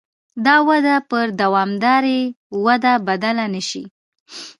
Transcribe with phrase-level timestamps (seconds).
[0.45, 2.19] دا وده پر دوامدارې
[2.63, 3.83] ودې بدله نه شي.